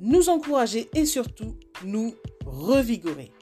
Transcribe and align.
nous 0.00 0.28
encourager 0.28 0.88
et 0.94 1.06
surtout 1.06 1.56
nous 1.84 2.14
revigorer. 2.44 3.32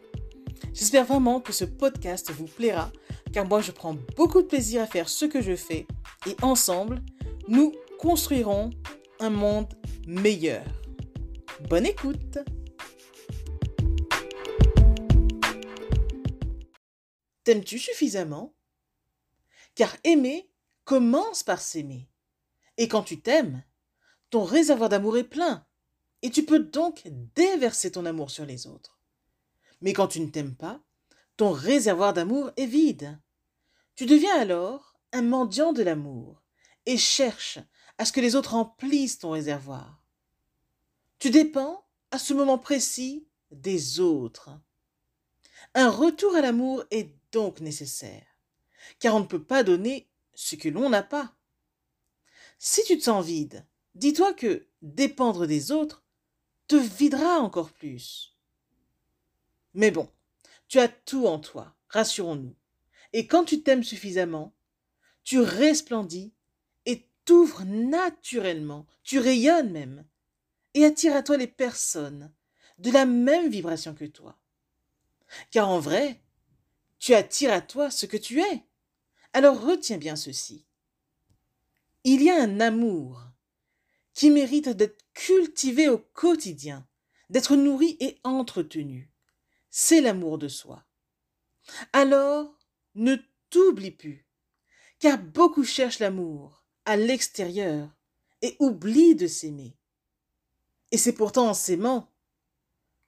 J'espère 0.72 1.04
vraiment 1.04 1.40
que 1.40 1.52
ce 1.52 1.64
podcast 1.64 2.30
vous 2.30 2.46
plaira 2.46 2.90
car 3.32 3.46
moi 3.46 3.60
je 3.60 3.72
prends 3.72 3.96
beaucoup 4.16 4.42
de 4.42 4.46
plaisir 4.46 4.82
à 4.82 4.86
faire 4.86 5.08
ce 5.08 5.24
que 5.24 5.42
je 5.42 5.56
fais 5.56 5.86
et 6.26 6.36
ensemble, 6.42 7.02
nous 7.48 7.72
construirons 7.98 8.70
un 9.20 9.30
monde 9.30 9.72
meilleur. 10.06 10.64
Bonne 11.68 11.86
écoute 11.86 12.38
T'aimes-tu 17.44 17.78
suffisamment? 17.78 18.54
Car 19.74 19.94
aimer 20.04 20.48
commence 20.84 21.42
par 21.42 21.60
s'aimer. 21.60 22.08
Et 22.78 22.88
quand 22.88 23.02
tu 23.02 23.20
t'aimes, 23.20 23.62
ton 24.30 24.44
réservoir 24.44 24.88
d'amour 24.88 25.18
est 25.18 25.24
plein. 25.24 25.66
Et 26.24 26.30
tu 26.30 26.42
peux 26.46 26.58
donc 26.58 27.02
déverser 27.34 27.92
ton 27.92 28.06
amour 28.06 28.30
sur 28.30 28.46
les 28.46 28.66
autres. 28.66 28.98
Mais 29.82 29.92
quand 29.92 30.08
tu 30.08 30.20
ne 30.20 30.30
t'aimes 30.30 30.56
pas, 30.56 30.80
ton 31.36 31.52
réservoir 31.52 32.14
d'amour 32.14 32.50
est 32.56 32.64
vide. 32.64 33.20
Tu 33.94 34.06
deviens 34.06 34.34
alors 34.40 34.98
un 35.12 35.20
mendiant 35.20 35.74
de 35.74 35.82
l'amour 35.82 36.42
et 36.86 36.96
cherches 36.96 37.58
à 37.98 38.06
ce 38.06 38.12
que 38.12 38.22
les 38.22 38.36
autres 38.36 38.54
remplissent 38.54 39.18
ton 39.18 39.32
réservoir. 39.32 40.02
Tu 41.18 41.28
dépends, 41.28 41.84
à 42.10 42.18
ce 42.18 42.32
moment 42.32 42.58
précis, 42.58 43.28
des 43.50 44.00
autres. 44.00 44.48
Un 45.74 45.90
retour 45.90 46.34
à 46.36 46.40
l'amour 46.40 46.84
est 46.90 47.14
donc 47.32 47.60
nécessaire, 47.60 48.24
car 48.98 49.14
on 49.14 49.20
ne 49.20 49.26
peut 49.26 49.44
pas 49.44 49.62
donner 49.62 50.08
ce 50.32 50.56
que 50.56 50.70
l'on 50.70 50.88
n'a 50.88 51.02
pas. 51.02 51.36
Si 52.58 52.82
tu 52.84 52.96
te 52.96 53.04
sens 53.04 53.26
vide, 53.26 53.66
dis-toi 53.94 54.32
que 54.32 54.66
dépendre 54.80 55.46
des 55.46 55.70
autres 55.70 56.03
te 56.66 56.76
videra 56.76 57.40
encore 57.40 57.72
plus. 57.72 58.36
Mais 59.74 59.90
bon, 59.90 60.08
tu 60.68 60.78
as 60.78 60.88
tout 60.88 61.26
en 61.26 61.38
toi, 61.38 61.74
rassurons-nous. 61.88 62.54
Et 63.12 63.26
quand 63.26 63.44
tu 63.44 63.62
t'aimes 63.62 63.84
suffisamment, 63.84 64.54
tu 65.22 65.40
resplendis 65.40 66.32
et 66.86 67.08
t'ouvres 67.24 67.64
naturellement, 67.64 68.86
tu 69.02 69.18
rayonnes 69.18 69.72
même, 69.72 70.04
et 70.74 70.84
attires 70.84 71.16
à 71.16 71.22
toi 71.22 71.36
les 71.36 71.46
personnes 71.46 72.32
de 72.78 72.90
la 72.90 73.06
même 73.06 73.48
vibration 73.48 73.94
que 73.94 74.04
toi. 74.04 74.38
Car 75.50 75.68
en 75.68 75.78
vrai, 75.78 76.20
tu 76.98 77.14
attires 77.14 77.52
à 77.52 77.60
toi 77.60 77.90
ce 77.90 78.06
que 78.06 78.16
tu 78.16 78.40
es. 78.40 78.64
Alors 79.32 79.60
retiens 79.60 79.98
bien 79.98 80.16
ceci. 80.16 80.66
Il 82.04 82.22
y 82.22 82.30
a 82.30 82.42
un 82.42 82.60
amour 82.60 83.24
qui 84.14 84.30
mérite 84.30 84.68
d'être 84.68 85.04
cultivé 85.12 85.88
au 85.88 85.98
quotidien, 85.98 86.86
d'être 87.30 87.56
nourri 87.56 87.96
et 88.00 88.18
entretenu. 88.22 89.10
C'est 89.70 90.00
l'amour 90.00 90.38
de 90.38 90.48
soi. 90.48 90.84
Alors, 91.92 92.56
ne 92.94 93.16
t'oublie 93.50 93.90
plus, 93.90 94.26
car 95.00 95.18
beaucoup 95.18 95.64
cherchent 95.64 95.98
l'amour 95.98 96.64
à 96.84 96.96
l'extérieur 96.96 97.90
et 98.40 98.56
oublient 98.60 99.16
de 99.16 99.26
s'aimer. 99.26 99.76
Et 100.92 100.98
c'est 100.98 101.12
pourtant 101.12 101.48
en 101.48 101.54
s'aimant 101.54 102.12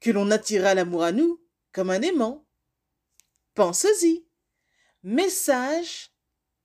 que 0.00 0.11
l'on 0.11 0.31
attirera 0.31 0.75
l'amour 0.75 1.05
à 1.05 1.12
nous 1.12 1.41
comme 1.72 1.91
un 1.91 2.03
aimant. 2.03 2.47
Pense-y. 3.55 4.27
Message 5.03 6.11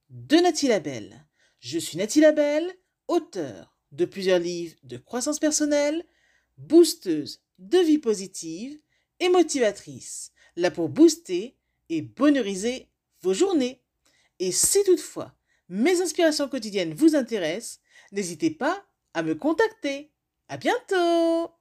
de 0.10 0.38
Nathalie 0.38 0.70
Labelle. 0.70 1.28
Je 1.60 1.78
suis 1.78 1.98
Nathalie 1.98 2.22
Labelle, 2.22 2.74
auteur 3.08 3.72
de 3.92 4.06
plusieurs 4.06 4.40
livres 4.40 4.76
de 4.84 4.98
croissance 4.98 5.40
personnelle, 5.40 6.06
boosteuse 6.58 7.44
de 7.60 7.78
vie 7.80 8.00
positive 8.00 8.80
et 9.20 9.30
motivatrice, 9.30 10.32
là 10.56 10.72
pour 10.72 10.90
booster 10.90 11.56
et 11.90 12.02
bonheuriser 12.02 12.90
vos 13.22 13.34
journées. 13.34 13.82
Et 14.40 14.52
si 14.52 14.84
toutefois 14.84 15.36
mes 15.70 16.02
inspirations 16.02 16.50
quotidiennes 16.50 16.94
vous 16.94 17.16
intéressent, 17.16 17.80
n'hésitez 18.12 18.50
pas 18.50 18.84
à 19.14 19.24
me 19.24 19.36
contacter. 19.36 20.12
À 20.50 20.58
bientôt! 20.58 21.52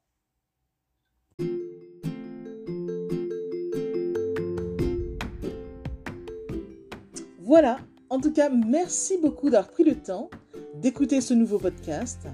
Voilà, 7.38 7.80
en 8.10 8.20
tout 8.20 8.32
cas, 8.32 8.48
merci 8.48 9.18
beaucoup 9.18 9.50
d'avoir 9.50 9.72
pris 9.72 9.82
le 9.82 10.00
temps 10.00 10.30
d'écouter 10.74 11.20
ce 11.20 11.34
nouveau 11.34 11.58
podcast 11.58 12.26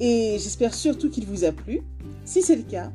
et 0.00 0.36
j'espère 0.38 0.74
surtout 0.74 1.10
qu'il 1.10 1.26
vous 1.26 1.44
a 1.44 1.52
plu. 1.52 1.82
Si 2.24 2.42
c'est 2.42 2.56
le 2.56 2.62
cas, 2.62 2.90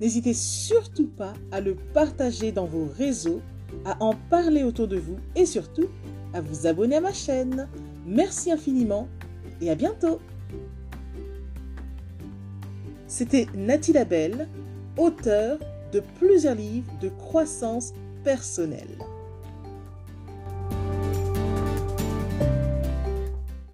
n'hésitez 0.00 0.34
surtout 0.34 1.06
pas 1.06 1.34
à 1.52 1.60
le 1.60 1.74
partager 1.74 2.52
dans 2.52 2.66
vos 2.66 2.86
réseaux, 2.86 3.40
à 3.84 4.02
en 4.02 4.14
parler 4.30 4.64
autour 4.64 4.88
de 4.88 4.96
vous 4.98 5.16
et 5.36 5.46
surtout 5.46 5.86
à 6.34 6.40
vous 6.40 6.66
abonner 6.66 6.96
à 6.96 7.00
ma 7.00 7.12
chaîne. 7.12 7.68
Merci 8.06 8.50
infiniment 8.50 9.08
et 9.60 9.70
à 9.70 9.74
bientôt. 9.74 10.20
C'était 13.06 13.46
Nathalie 13.54 13.94
Labelle, 13.94 14.48
auteure 14.96 15.58
de 15.92 16.02
plusieurs 16.18 16.54
livres 16.54 16.92
de 17.00 17.08
croissance 17.08 17.92
personnelle. 18.24 18.98